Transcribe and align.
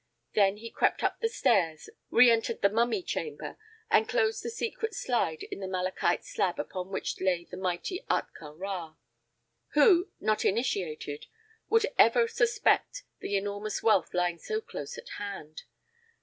Then 0.33 0.57
he 0.57 0.71
crept 0.71 1.03
up 1.03 1.19
the 1.19 1.29
stairs, 1.29 1.87
reëntered 2.11 2.61
the 2.61 2.69
mummy 2.71 3.03
chamber, 3.03 3.57
and 3.87 4.09
closed 4.09 4.41
the 4.41 4.49
secret 4.49 4.95
slide 4.95 5.43
in 5.51 5.59
the 5.59 5.67
malachite 5.67 6.25
slab 6.25 6.57
upon 6.57 6.89
which 6.89 7.21
lay 7.21 7.45
the 7.45 7.55
mighty 7.55 8.03
Ahtka 8.09 8.57
Rā. 8.57 8.95
Who, 9.73 10.09
not 10.19 10.43
initiated, 10.43 11.27
would 11.69 11.85
ever 11.99 12.27
suspect 12.27 13.03
the 13.19 13.37
enormous 13.37 13.83
wealth 13.83 14.15
lying 14.15 14.39
so 14.39 14.59
close 14.59 14.97
at 14.97 15.09
hand? 15.19 15.65